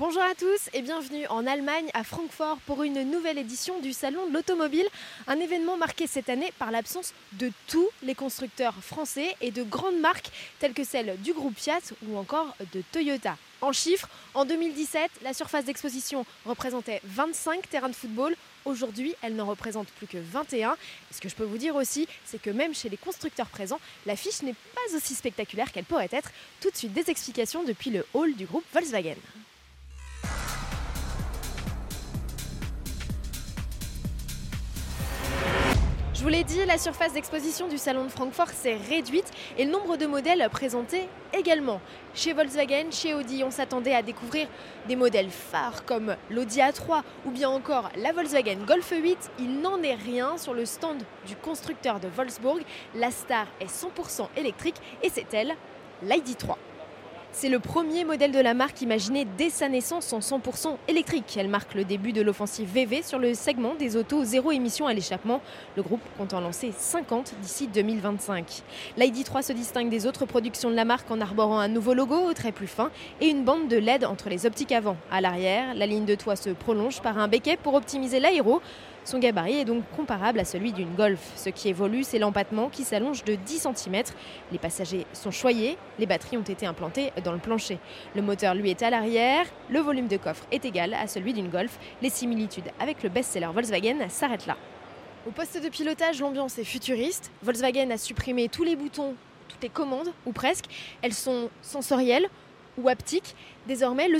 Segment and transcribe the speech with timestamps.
[0.00, 4.26] Bonjour à tous et bienvenue en Allemagne, à Francfort, pour une nouvelle édition du Salon
[4.28, 4.86] de l'Automobile.
[5.26, 10.00] Un événement marqué cette année par l'absence de tous les constructeurs français et de grandes
[10.00, 13.36] marques telles que celles du groupe Fiat ou encore de Toyota.
[13.60, 18.34] En chiffres, en 2017, la surface d'exposition représentait 25 terrains de football.
[18.64, 20.72] Aujourd'hui, elle n'en représente plus que 21.
[20.72, 23.80] Et ce que je peux vous dire aussi, c'est que même chez les constructeurs présents,
[24.06, 26.30] l'affiche n'est pas aussi spectaculaire qu'elle pourrait être.
[26.62, 29.16] Tout de suite, des explications depuis le hall du groupe Volkswagen.
[36.20, 39.70] Je vous l'ai dit, la surface d'exposition du salon de Francfort s'est réduite et le
[39.70, 41.80] nombre de modèles présentés également.
[42.14, 44.46] Chez Volkswagen, chez Audi, on s'attendait à découvrir
[44.86, 49.30] des modèles phares comme l'Audi A3 ou bien encore la Volkswagen Golf 8.
[49.38, 52.60] Il n'en est rien sur le stand du constructeur de Wolfsburg.
[52.94, 55.54] La star est 100% électrique et c'est elle,
[56.04, 56.56] l'ID3.
[57.32, 61.36] C'est le premier modèle de la marque imaginé dès sa naissance en 100% électrique.
[61.38, 64.94] Elle marque le début de l'offensive VV sur le segment des autos zéro émission à
[64.94, 65.40] l'échappement.
[65.76, 68.62] Le groupe compte en lancer 50 d'ici 2025.
[68.98, 72.32] L'ID3 se distingue des autres productions de la marque en arborant un nouveau logo au
[72.34, 74.96] trait plus fin et une bande de LED entre les optiques avant.
[75.12, 78.60] À l'arrière, la ligne de toit se prolonge par un béquet pour optimiser l'aéro.
[79.10, 81.32] Son gabarit est donc comparable à celui d'une Golf.
[81.34, 84.04] Ce qui évolue, c'est l'empattement qui s'allonge de 10 cm.
[84.52, 87.80] Les passagers sont choyés, les batteries ont été implantées dans le plancher.
[88.14, 91.48] Le moteur, lui, est à l'arrière, le volume de coffre est égal à celui d'une
[91.48, 91.76] Golf.
[92.02, 94.56] Les similitudes avec le best-seller Volkswagen s'arrêtent là.
[95.26, 97.32] Au poste de pilotage, l'ambiance est futuriste.
[97.42, 99.16] Volkswagen a supprimé tous les boutons,
[99.48, 100.66] toutes les commandes, ou presque.
[101.02, 102.28] Elles sont sensorielles
[102.78, 103.34] ou haptiques.
[103.66, 104.18] Désormais, le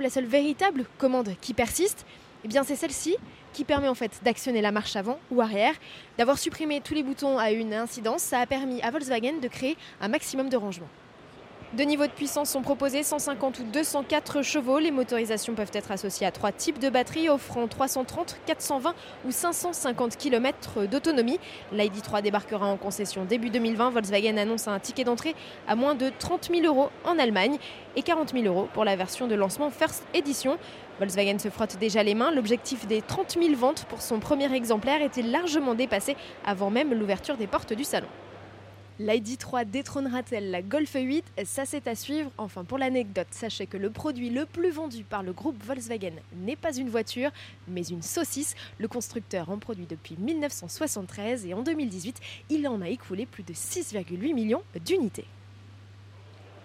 [0.00, 2.06] la seule véritable commande qui persiste,
[2.44, 3.16] eh bien c'est celle-ci
[3.52, 5.74] qui permet en fait d'actionner la marche avant ou arrière.
[6.18, 9.76] D'avoir supprimé tous les boutons à une incidence, ça a permis à Volkswagen de créer
[10.00, 10.88] un maximum de rangement.
[11.72, 14.80] Deux niveaux de puissance sont proposés, 150 ou 204 chevaux.
[14.80, 18.92] Les motorisations peuvent être associées à trois types de batteries offrant 330, 420
[19.24, 21.38] ou 550 km d'autonomie.
[21.72, 23.90] L'ID3 débarquera en concession début 2020.
[23.90, 25.36] Volkswagen annonce un ticket d'entrée
[25.68, 27.56] à moins de 30 000 euros en Allemagne
[27.94, 30.58] et 40 000 euros pour la version de lancement First Edition.
[31.00, 32.30] Volkswagen se frotte déjà les mains.
[32.30, 37.38] L'objectif des 30 000 ventes pour son premier exemplaire était largement dépassé avant même l'ouverture
[37.38, 38.06] des portes du salon.
[38.98, 42.30] L'ID3 détrônera-t-elle la Golf 8 Ça c'est à suivre.
[42.36, 46.54] Enfin pour l'anecdote, sachez que le produit le plus vendu par le groupe Volkswagen n'est
[46.54, 47.30] pas une voiture,
[47.66, 48.54] mais une saucisse.
[48.76, 53.54] Le constructeur en produit depuis 1973 et en 2018, il en a écoulé plus de
[53.54, 55.24] 6,8 millions d'unités.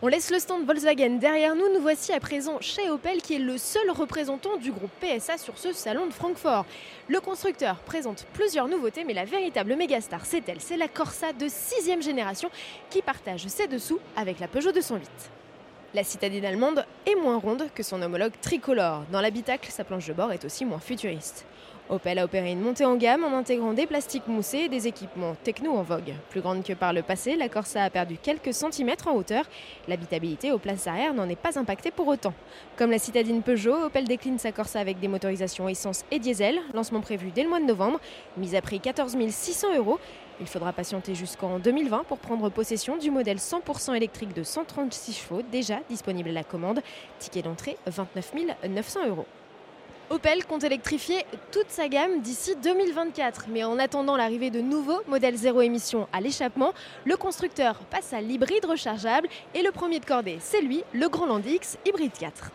[0.05, 3.39] On laisse le stand Volkswagen derrière nous, nous voici à présent chez Opel qui est
[3.39, 6.67] le seul représentant du groupe PSA sur ce salon de Francfort.
[7.07, 11.47] Le constructeur présente plusieurs nouveautés mais la véritable mégastar c'est elle, c'est la Corsa de
[11.47, 12.51] 6 génération
[12.91, 15.09] qui partage ses dessous avec la Peugeot 208.
[15.95, 19.05] La citadine allemande est moins ronde que son homologue tricolore.
[19.11, 21.47] Dans l'habitacle, sa planche de bord est aussi moins futuriste.
[21.88, 25.35] Opel a opéré une montée en gamme en intégrant des plastiques moussés et des équipements
[25.44, 26.16] techno en vogue.
[26.31, 29.46] Plus grande que par le passé, la Corsa a perdu quelques centimètres en hauteur.
[29.88, 32.34] L'habitabilité aux places arrière n'en est pas impactée pour autant.
[32.75, 36.59] Comme la citadine Peugeot, Opel décline sa Corsa avec des motorisations essence et diesel.
[36.73, 38.00] Lancement prévu dès le mois de novembre.
[38.35, 40.00] Mise à prix 14 600 euros.
[40.40, 45.44] Il faudra patienter jusqu'en 2020 pour prendre possession du modèle 100% électrique de 136 chevaux
[45.52, 46.81] déjà disponible à la commande.
[47.19, 48.34] Ticket d'entrée 29
[48.67, 49.28] 900 euros.
[50.11, 53.45] Opel compte électrifier toute sa gamme d'ici 2024.
[53.49, 56.73] Mais en attendant l'arrivée de nouveaux modèles zéro émission à l'échappement,
[57.05, 61.25] le constructeur passe à l'hybride rechargeable et le premier de cordée, c'est lui, le Grand
[61.25, 62.51] Land X Hybride 4.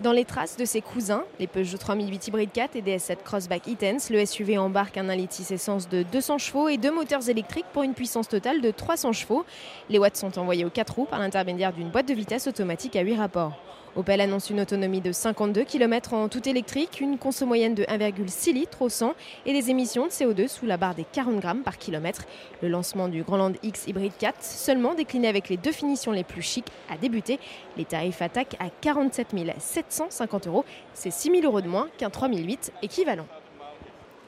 [0.00, 4.12] Dans les traces de ses cousins, les Peugeot 3008 Hybrid 4 et DS7 Crossback e
[4.12, 5.18] le SUV embarque un 1
[5.50, 9.44] essence de 200 chevaux et deux moteurs électriques pour une puissance totale de 300 chevaux.
[9.88, 13.02] Les watts sont envoyés aux 4 roues par l'intermédiaire d'une boîte de vitesse automatique à
[13.02, 13.56] 8 rapports.
[13.94, 18.54] Opel annonce une autonomie de 52 km en tout électrique, une conso moyenne de 1,6
[18.54, 19.12] litres au 100
[19.44, 22.24] et des émissions de CO2 sous la barre des 40 grammes par kilomètre.
[22.62, 26.24] Le lancement du Grand Land X Hybrid 4, seulement décliné avec les deux finitions les
[26.24, 27.38] plus chics, a débuté.
[27.76, 30.64] Les tarifs attaquent à 47 750 euros.
[30.94, 33.26] C'est 6 000 euros de moins qu'un 3008 équivalent.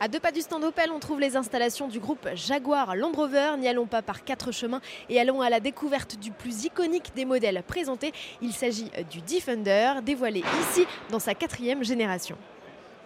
[0.00, 3.52] À deux pas du stand Opel, on trouve les installations du groupe Jaguar Land Rover.
[3.58, 7.24] N'y allons pas par quatre chemins et allons à la découverte du plus iconique des
[7.24, 8.12] modèles présentés.
[8.42, 12.36] Il s'agit du Defender, dévoilé ici dans sa quatrième génération.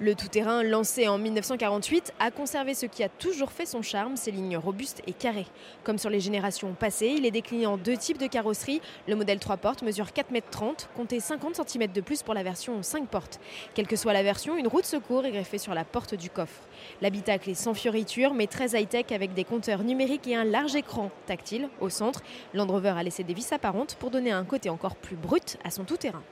[0.00, 4.30] Le tout-terrain, lancé en 1948, a conservé ce qui a toujours fait son charme, ses
[4.30, 5.48] lignes robustes et carrées.
[5.82, 8.80] Comme sur les générations passées, il est décliné en deux types de carrosserie.
[9.08, 12.80] Le modèle 3 portes mesure 4,30 m, comptez 50 cm de plus pour la version
[12.80, 13.40] 5 portes.
[13.74, 16.30] Quelle que soit la version, une roue de secours est greffée sur la porte du
[16.30, 16.62] coffre.
[17.02, 21.10] L'habitacle est sans fioriture, mais très high-tech avec des compteurs numériques et un large écran
[21.26, 22.22] tactile au centre.
[22.54, 25.72] Land Rover a laissé des vis apparentes pour donner un côté encore plus brut à
[25.72, 26.22] son tout-terrain.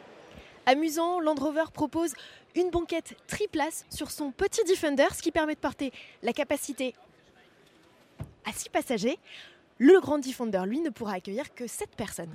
[0.66, 2.12] Amusant, Land Rover propose
[2.56, 5.92] une banquette triplace sur son petit Defender, ce qui permet de porter
[6.22, 6.94] la capacité
[8.44, 9.18] à 6 passagers.
[9.78, 12.34] Le grand Defender, lui, ne pourra accueillir que 7 personnes.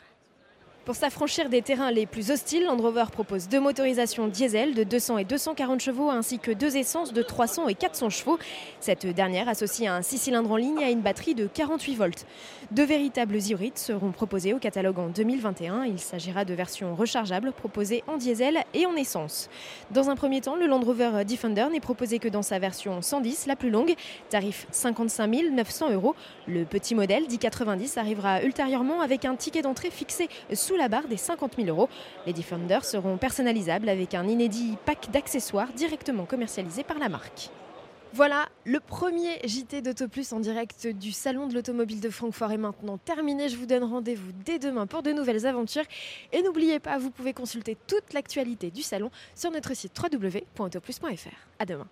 [0.84, 5.20] Pour s'affranchir des terrains les plus hostiles, Land Rover propose deux motorisations diesel de 200
[5.20, 8.40] et 240 chevaux ainsi que deux essences de 300 et 400 chevaux.
[8.80, 12.26] Cette dernière associe un 6 cylindres en ligne à une batterie de 48 volts.
[12.72, 15.86] Deux véritables hybrides seront proposés au catalogue en 2021.
[15.86, 19.52] Il s'agira de versions rechargeables proposées en diesel et en essence.
[19.92, 23.46] Dans un premier temps, le Land Rover Defender n'est proposé que dans sa version 110,
[23.46, 23.94] la plus longue,
[24.32, 26.16] tarif 55 900 euros.
[26.48, 31.08] Le petit modèle, dit 90, arrivera ultérieurement avec un ticket d'entrée fixé sous la barre
[31.08, 31.90] des 50 000 euros.
[32.26, 37.52] Les Defenders seront personnalisables avec un inédit pack d'accessoires directement commercialisé par la marque.
[38.14, 42.98] Voilà, le premier JT d'Autoplus en direct du Salon de l'Automobile de Francfort est maintenant
[42.98, 43.48] terminé.
[43.48, 45.86] Je vous donne rendez-vous dès demain pour de nouvelles aventures.
[46.34, 51.30] Et n'oubliez pas, vous pouvez consulter toute l'actualité du salon sur notre site www.autoplus.fr.
[51.60, 51.88] À demain.